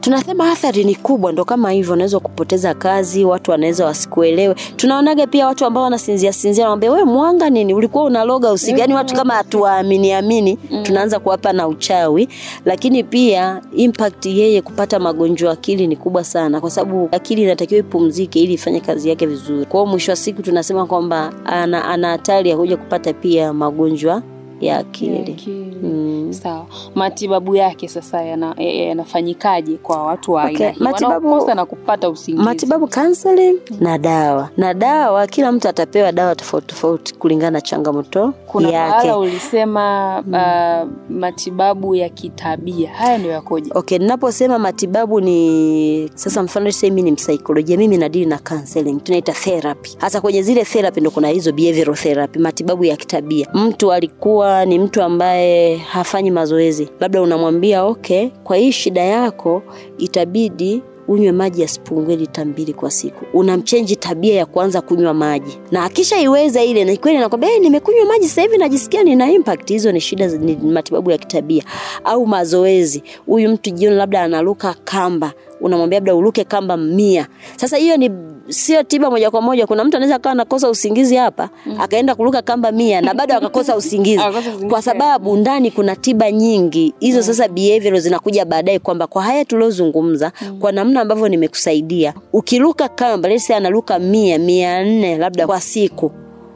Tunasema 0.01 0.51
athari 0.51 0.84
ni 0.84 0.96
kubwa, 0.96 1.31
ndo 1.31 1.46
kama 1.46 1.72
hivyo, 1.72 1.93
unaweza 1.93 2.20
kupoteza 2.20 2.74
kazi, 2.74 3.25
watu 3.25 3.51
wanaweza 3.51 3.86
wasikuelewe. 3.86 4.55
Tunaonaga 4.75 5.27
pia 5.27 5.48
watu 5.48 5.65
ambao 5.65 5.84
wanasinzia 5.84 6.34
sinzia, 6.34 6.65
naambia 6.65 6.91
we 6.91 7.03
mwanga 7.03 7.50
nini, 7.50 7.74
ulikuwa 7.74 8.03
unaloga 8.03 8.51
usiku. 8.51 8.79
Yani 8.79 8.93
watu 8.93 9.15
kama 9.15 9.34
hatuwaamini 9.34 10.13
amini, 10.13 10.58
tunaanza 10.84 11.20
kuwapa 11.20 11.53
na 11.53 11.67
uchawi. 11.67 12.27
Lakini 12.65 13.03
pia 13.03 13.62
impact 13.75 14.25
yeye 14.25 14.62
kupata 14.62 15.00
magonjwa 15.00 15.51
akili 15.53 15.88
ni 15.88 15.96
kubwa 15.96 16.24
sana, 16.24 16.62
kwa 16.62 16.70
sababu 16.70 17.10
akili 17.12 17.41
inatakiwa 17.43 17.79
ipumzike 17.79 18.39
ili 18.39 18.53
ifanye 18.53 18.79
kazi 18.79 19.10
yake 19.10 19.25
vizuri. 19.25 19.65
kwao 19.65 19.86
mwisho 19.86 20.12
wa 20.12 20.15
siku 20.15 20.41
tunasema 20.41 20.86
kwamba 20.86 21.34
ana 21.46 21.86
ana 21.86 22.10
hatari 22.10 22.50
ya 22.50 22.58
kuja 22.58 22.77
kupata 22.77 23.13
pia 23.13 23.53
magonjwa 23.53 24.22
ya 24.62 24.77
akili. 24.77 25.38
Mm. 25.84 26.34
Sawa. 26.34 26.65
Matibabu 26.96 27.56
yake 27.56 27.88
sasa 27.88 28.22
yana- 28.22 28.56
ya- 28.58 28.74
yanafanyikaje 28.88 29.77
kwa 29.77 30.03
watu 30.03 30.32
wa 30.32 30.44
aina 30.44 30.70
hii 30.70 30.84
wanaokosa 30.84 31.56
na 31.56 31.65
kupata 31.65 32.10
usingizi? 32.10 32.44
matibabu 32.46 32.88
counseling 32.88 33.56
na 33.80 33.98
dawa 33.98 34.50
na 34.58 34.74
dawa 34.74 35.27
kila 35.27 35.51
mtu 35.51 35.68
atapewa 35.68 36.12
dawa 36.12 36.36
tofauti 36.36 36.68
tofauti 36.68 37.13
kulingana 37.15 37.51
na 37.51 37.62
changamoto 37.62 38.34
Kuna 38.48 38.70
yake 38.70 39.01
Kuna 39.01 39.18
ulisema 39.18 40.18
uh, 40.27 40.89
matibabu 41.15 41.96
ya 41.96 42.10
kitabia, 42.10 42.89
haya 42.94 43.18
ndio 43.18 43.32
yakoje? 43.32 43.72
okay 43.75 43.98
ninaposema 43.98 44.60
matibabu 44.60 45.22
ni 45.22 46.12
sasa 46.15 46.44
mfano 46.44 46.72
mimi 46.84 47.01
ni 47.01 47.12
msaikolojia 47.12 47.77
mimi 47.77 47.98
nadili 47.98 48.25
na 48.25 48.38
counseling 48.38 49.00
tunaita 49.03 49.32
therapy 49.34 49.89
hasa 49.98 50.22
kwenye 50.22 50.41
zile 50.41 50.63
therapy 50.63 51.01
ndo 51.01 51.12
kuna 51.12 51.27
hizo 51.27 51.51
behavioral 51.51 51.96
therapy 51.96 52.39
matibabu 52.39 52.86
ya 52.86 52.96
kitabia 52.96 53.48
mtu 53.53 53.91
alikuwa 53.94 54.50
ni 54.65 54.79
mtu 54.79 55.01
ambaye 55.03 55.77
hafanyi 55.77 56.31
mazoezi. 56.31 56.89
Labda 57.00 57.22
unamwambia 57.22 57.84
okay 57.84 58.27
kwa 58.43 58.58
hii 58.58 58.72
shida 58.72 59.01
yako 59.03 59.62
itabidi 59.98 60.81
unywe 61.08 61.31
maji 61.31 61.62
yasipungue 61.62 62.15
lita 62.15 62.46
mbili 62.46 62.74
kwa 62.74 62.91
siku. 62.91 63.25
Unamchenji 63.38 63.96
tabia 63.96 64.36
ya 64.36 64.46
kuanza 64.46 64.81
kunywa 64.81 65.13
maji. 65.13 65.58
Na 65.72 65.84
akishaiweza 65.84 66.63
ile 66.63 66.86
na 66.86 66.96
kweli 66.98 67.17
anakwambia 67.17 67.50
hey, 67.50 67.60
nimekunywa 67.60 68.05
maji 68.05 68.27
sasa 68.27 68.41
hivi 68.41 68.58
najisikia 68.58 69.03
nina 69.03 69.31
impact. 69.31 69.70
Hizo 69.70 69.91
ni 69.91 70.01
shida 70.01 70.27
ni 70.27 70.55
matibabu 70.55 71.12
ya 71.12 71.17
kitabia 71.17 71.63
au 72.03 72.27
mazoezi. 72.27 73.03
Huyu 73.25 73.50
mtu 73.50 73.70
jioni 73.70 73.96
labda 73.96 74.22
analuka 74.24 74.75
kamba 74.84 75.34
unamwambia 75.62 75.98
labda 75.98 76.15
uruke 76.15 76.44
kamba 76.44 76.77
mia. 76.77 77.27
Sasa 77.56 77.77
hiyo 77.77 77.98
ni 77.98 78.12
sio 78.48 78.84
tiba 78.84 79.10
moja 79.12 79.32
kwa 79.32 79.41
moja. 79.41 79.68
Kuna 79.68 79.84
mtu 79.84 79.98
anaweza 79.98 80.15
akawa 80.15 80.32
anakosa 80.32 80.70
usingizi 80.70 81.15
hapa 81.15 81.50
akaenda 81.80 82.15
kuruka 82.15 82.41
kamba 82.41 82.72
mia 82.72 83.01
na 83.01 83.13
bado 83.13 83.36
akakosa 83.36 83.75
usingizi. 83.75 84.24
Kwa 84.70 84.82
sababu 84.82 85.38
ndani 85.38 85.72
kuna 85.72 85.96
tiba 85.96 86.32
nyingi. 86.32 86.94
Hizo 87.00 87.24
sasa 87.24 87.48
behavior 87.48 88.00
zinakuja 88.00 88.46
baadaye 88.46 88.80
kwamba 88.80 89.08
kwa 89.08 89.24
haya 89.24 89.46
tuliozungumza 89.46 90.32
kwa 90.60 90.72
namna 90.72 91.01
ambavyo 91.01 91.27
nimekusaidia 91.30 92.13
ukiruka 92.34 92.88
kamba 92.89 93.30
lese 93.30 93.56
analuka 93.56 94.00
mia 94.00 94.39
mia 94.39 94.84
nne 94.84 95.18
labda 95.18 95.48
kwa 95.48 95.62
siku 95.62 96.12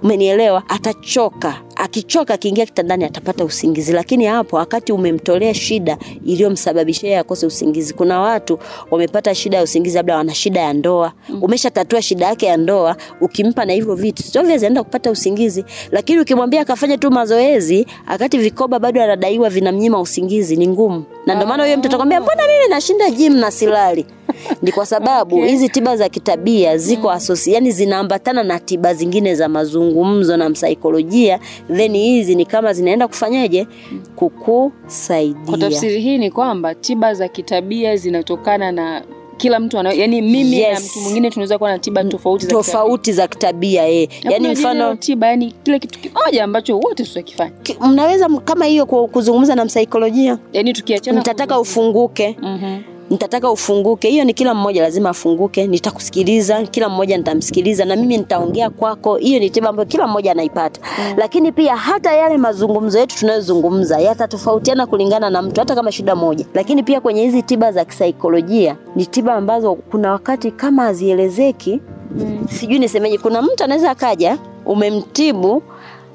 umenielewa? 0.05 0.63
Atachoka. 0.69 1.61
Akichoka 1.75 2.33
akiingia 2.33 2.65
kitandani 2.65 3.03
atapata 3.05 3.45
usingizi. 3.45 3.93
Lakini 3.93 4.25
hapo 4.25 4.55
wakati 4.55 4.91
umemtolea 4.91 5.53
shida 5.53 5.97
iliyomsababishia 6.25 7.19
akose 7.19 7.45
usingizi 7.45 7.93
kuna 7.93 8.19
watu 8.19 8.59
wamepata 8.91 9.35
shida 9.35 9.57
ya 9.57 9.63
usingizi 9.63 9.95
labda 9.97 10.17
wana 10.17 10.33
shida 10.33 10.59
ya 10.61 10.73
ndoa. 10.73 11.13
Umeshatatua 11.41 12.01
shida 12.01 12.25
yake 12.25 12.45
ya 12.45 12.57
ndoa 12.57 12.95
ukimpa 13.21 13.65
na 13.65 13.73
hivyo 13.73 13.95
vitu 13.95 14.23
sio 14.23 14.41
anaenda 14.41 14.83
kupata 14.83 15.11
usingizi. 15.11 15.65
Lakini 15.91 16.19
ukimwambia 16.19 16.61
akafanya 16.61 16.97
tu 16.97 17.11
mazoezi 17.11 17.87
wakati 18.11 18.37
vikoba 18.37 18.79
bado 18.79 19.01
anadaiwa 19.03 19.49
vinamnyima 19.49 20.01
usingizi 20.01 20.55
ni 20.57 20.67
ngumu. 20.67 21.03
Na 21.25 21.35
ndio 21.35 21.47
maana 21.47 21.63
huyo 21.63 21.77
mtu 21.77 21.87
atakwambia 21.87 22.21
mbona 22.21 22.43
mimi 22.47 22.67
nashinda 22.69 23.09
gym 23.09 23.35
na 23.35 23.51
silali 23.51 24.05
ni 24.61 24.71
kwa 24.71 24.85
sababu 24.85 25.43
hizi 25.43 25.69
tiba 25.69 25.97
za 25.97 26.09
kitabia 26.09 26.77
ziko 26.77 27.11
asosi 27.11 27.53
yani 27.53 27.71
zinaambatana 27.71 28.43
na 28.43 28.59
tiba 28.59 28.93
zingine 28.93 29.35
za 29.35 29.47
mazungumzo 29.49 30.37
na 30.37 30.49
msaikolojia 30.49 31.39
then 31.75 31.93
hizi 31.93 32.35
ni 32.35 32.45
kama 32.45 32.73
zinaenda 32.73 33.07
kufanyaje 33.07 33.67
Kwa 35.45 35.57
tafsiri 35.57 36.01
hii 36.01 36.17
ni 36.17 36.31
kwamba 36.31 36.75
tiba 36.75 37.13
za 37.13 37.27
kitabia 37.27 37.97
zinatokana 37.97 38.71
na 38.71 39.03
kila 39.37 39.59
mtu 39.59 39.79
ana, 39.79 39.93
yani 39.93 40.21
mimi 40.21 40.57
Yes. 40.59 40.79
na 40.79 40.85
mtu 40.85 40.99
mwingine 40.99 41.29
tunaweza 41.29 41.57
kuwa 41.57 41.71
na 41.71 41.79
tiba 41.79 42.03
tofauti 42.03 42.45
za 42.45 42.47
kitabia. 42.47 42.63
tofauti 42.73 43.13
za 43.13 43.27
kitabia 43.27 43.87
eh. 43.89 44.09
Yani 44.23 44.47
mfano 44.47 44.95
tiba 44.95 45.27
yani 45.27 45.53
kile 45.63 45.79
kitu 45.79 45.99
kimoja 45.99 46.43
ambacho 46.43 46.77
wote 46.79 47.03
tutakifanya 47.03 47.51
ki- 47.63 47.77
mnaweza 47.87 48.29
kama 48.29 48.65
hiyo 48.65 48.85
kuzungumza 48.85 49.55
na 49.55 49.65
msaikolojia 49.65 50.37
yani 50.53 50.73
tukiachana 50.73 51.19
mtataka 51.21 51.59
ufunguke 51.59 52.37
Mhm. 52.41 52.77
Nitataka 53.09 53.51
ufunguke. 53.51 54.09
Hiyo 54.09 54.23
ni 54.23 54.33
kila 54.33 54.53
mmoja 54.53 54.81
lazima 54.81 55.09
afunguke. 55.09 55.67
Nitakusikiliza 55.67 56.63
kila 56.63 56.89
mmoja 56.89 57.17
nitamsikiliza 57.17 57.85
na 57.85 57.95
mimi 57.95 58.17
nitaongea 58.17 58.69
kwako. 58.69 59.15
Hiyo 59.15 59.39
ni 59.39 59.49
tiba 59.49 59.69
ambayo 59.69 59.85
kila 59.87 60.07
mmoja 60.07 60.31
anaipata. 60.31 60.81
Mm. 60.99 61.13
lakini 61.17 61.51
pia 61.51 61.75
hata 61.75 62.13
yale 62.15 62.37
mazungumzo 62.37 62.99
yetu 62.99 63.15
tunayozungumza 63.17 63.99
yatatofautiana 63.99 64.85
kulingana 64.87 65.29
na 65.29 65.41
mtu 65.41 65.61
hata 65.61 65.75
kama 65.75 65.91
shida 65.91 66.15
moja. 66.15 66.45
Lakini 66.53 66.83
pia 66.83 67.01
kwenye 67.01 67.21
hizi 67.21 67.41
tiba 67.41 67.71
za 67.71 67.85
kisaikolojia 67.85 68.75
ni 68.95 69.05
tiba 69.05 69.33
ambazo 69.33 69.75
kuna 69.75 70.11
wakati 70.11 70.51
kama 70.51 70.83
hazielezeki 70.83 71.81
mm. 72.17 72.47
sijui 72.49 72.79
nisemeje 72.79 73.17
kuna 73.17 73.41
mtu 73.41 73.63
anaweza 73.63 73.91
akaja 73.91 74.37
umemtibu 74.65 75.63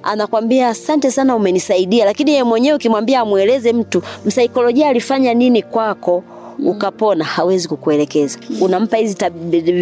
anakwambia 0.03 0.69
asante 0.69 1.11
sana 1.11 1.37
umenisaidia 1.37 2.05
lakini 2.05 2.31
yeye 2.31 2.43
mwenyewe 2.45 2.77
ukimwambia 2.77 3.21
amweleze 3.21 3.73
mtu 3.73 4.03
msaikolojia 4.25 4.89
alifanya 4.89 5.35
nini 5.35 5.63
kwako 5.63 6.23
ukapona 6.67 7.25
hawezi 7.25 7.69
kukuelekeza. 7.69 8.38
Unampa 8.61 8.97
hizi 8.97 9.17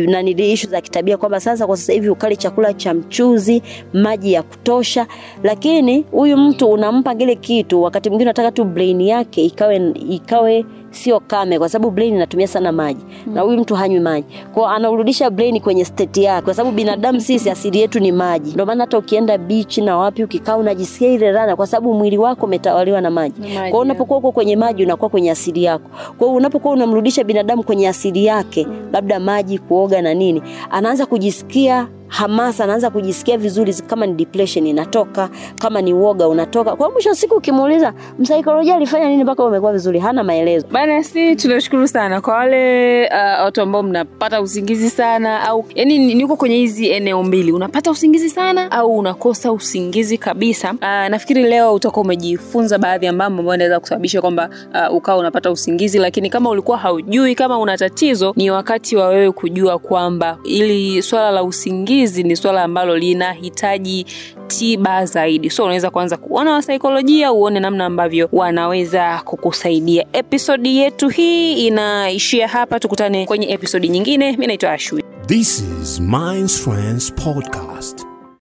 nani 0.06 0.52
ishu 0.52 0.68
za 0.68 0.80
kitabia 0.80 1.16
kwamba 1.16 1.40
sasa 1.40 1.66
kwa 1.66 1.76
sasa 1.76 1.92
hivi 1.92 2.08
ukali 2.08 2.36
chakula 2.36 2.72
cha 2.74 2.94
mchuzi 2.94 3.62
maji 3.92 4.32
ya 4.32 4.42
kutosha. 4.42 5.06
Lakini 5.42 6.04
huyu 6.10 6.36
mtu 6.36 6.70
unampa 6.70 7.14
kile 7.14 7.34
kitu 7.36 7.82
wakati 7.82 8.08
mwingine 8.10 8.28
unataka 8.28 8.52
tu 8.52 8.64
brain 8.64 9.00
yake 9.00 9.44
ikawe 9.44 9.92
ikawe 10.10 10.64
sio 10.90 11.20
kame 11.20 11.58
kwa 11.58 11.68
sababu 11.68 11.90
brain 11.90 12.14
inatumia 12.14 12.46
sana 12.48 12.72
maji. 12.72 13.04
Mm. 13.26 13.34
na 13.34 13.40
huyu 13.40 13.58
mtu 13.60 13.74
hanywi 13.74 14.00
maji. 14.00 14.26
Kwao 14.54 14.66
anaurudisha 14.68 15.30
brain 15.30 15.60
kwenye 15.60 15.84
state 15.84 16.16
yake 16.16 16.44
kwa 16.44 16.54
sababu 16.54 16.76
binadamu 16.76 17.20
sisi 17.20 17.50
asili 17.50 17.78
yetu 17.80 18.00
ni 18.00 18.12
maji. 18.12 18.52
Ndio 18.52 18.66
maana 18.66 18.84
hata 18.84 18.98
ukienda 18.98 19.38
beach 19.38 19.78
na 19.78 19.96
wapi 19.96 20.24
ukikaa 20.24 20.56
unajisikia 20.56 21.08
ile 21.12 21.32
rana 21.32 21.56
kwa 21.56 21.66
sababu 21.66 21.94
mwili 21.94 22.18
wako 22.18 22.46
umetawaliwa 22.46 23.00
na 23.00 23.10
maji. 23.10 23.40
Kwao 23.70 23.82
unapokuwa 23.82 24.18
uko 24.18 24.32
kwenye 24.32 24.56
maji 24.56 24.84
unakuwa 24.84 25.10
kwenye 25.10 25.30
asili 25.30 25.64
yako. 25.64 25.90
Kwao 26.18 26.34
unapokuwa 26.34 26.74
unamrudisha 26.74 27.24
binadamu 27.24 27.62
kwenye 27.62 27.88
asili 27.88 28.24
yake 28.24 28.66
labda 28.92 29.20
maji 29.20 29.58
kuoga 29.58 30.02
na 30.02 30.14
nini 30.14 30.42
anaanza 30.70 31.06
kujisikia 31.06 31.88
hamasa 32.08 32.64
anaanza 32.64 32.90
kujisikia 32.90 33.38
vizuri 33.38 33.74
kama 33.74 34.06
ni 34.06 34.12
depression 34.14 34.66
inatoka 34.66 35.30
kama 35.60 35.80
ni 35.82 35.92
woga 35.94 36.28
unatoka. 36.28 36.76
Kwa 36.76 36.90
mwisho 36.90 37.14
siku 37.14 37.34
ukimuuliza 37.34 37.92
msaikolojia 38.18 38.74
alifanya 38.76 39.08
nini 39.08 39.24
mpaka 39.24 39.44
umekuwa 39.44 39.72
vizuri? 39.72 39.98
Hana 39.98 40.24
maelezo. 40.24 40.66
Bana 40.72 41.04
si 41.04 41.36
tunashukuru 41.36 41.88
sana 41.88 42.20
kwa 42.20 42.34
wale 42.34 43.04
uh, 43.06 43.44
watu 43.44 43.60
ambao 43.62 43.82
mnapata 43.82 44.40
usingizi 44.42 44.90
sana 44.90 45.42
au 45.42 45.64
yani 45.74 46.14
niko 46.14 46.36
kwenye 46.36 46.56
hizi 46.56 46.88
eneo 46.90 47.22
mbili. 47.22 47.52
Unapata 47.52 47.90
usingizi 47.90 48.30
sana 48.30 48.70
au 48.70 48.98
unakosa 48.98 49.52
usingizi 49.52 50.18
kabisa? 50.18 50.70
Uh, 50.72 51.08
nafikiri 51.10 51.42
leo 51.42 51.74
utakuwa 51.74 52.04
umejifunza 52.04 52.78
baadhi 52.78 53.06
ya 53.06 53.12
mambo 53.12 53.40
ambayo 53.40 53.54
inaweza 53.56 53.80
kusababisha 53.80 54.20
kwamba 54.20 54.50
uh, 54.90 54.96
ukawa 54.96 55.18
unapata 55.18 55.50
usingizi. 55.50 55.98
Lakini 55.98 56.30
kama 56.30 56.50
ulikuwa 56.50 56.78
haujui 56.78 57.34
kama 57.34 57.58
una 57.58 57.76
tatizo 57.76 58.32
ni 58.36 58.50
wakati 58.50 58.96
wa 58.96 59.08
wewe 59.08 59.32
kujua 59.32 59.78
kwamba 59.78 60.38
ili 60.44 61.02
swala 61.02 61.30
la 61.30 61.42
usingizi 61.44 61.97
ni 62.06 62.36
swala 62.36 62.62
ambalo 62.62 62.96
linahitaji 62.98 64.06
tiba 64.46 65.06
zaidi. 65.06 65.50
So 65.50 65.64
unaweza 65.64 65.90
kuanza 65.90 66.16
kuona 66.16 66.52
wasaikolojia 66.52 67.32
uone 67.32 67.60
namna 67.60 67.86
ambavyo 67.86 68.28
wanaweza 68.32 69.20
kukusaidia. 69.24 70.06
Episodi 70.12 70.76
yetu 70.78 71.08
hii 71.08 71.66
inaishia 71.66 72.48
hapa. 72.48 72.80
Tukutane 72.80 73.26
kwenye 73.26 73.50
episodi 73.52 73.88
nyingine. 73.88 74.36
Mi 74.36 74.46
naitwa 74.46 74.72
ashwi 74.72 75.04
This 75.26 75.64
is 75.82 76.00
Minds. 76.00 76.66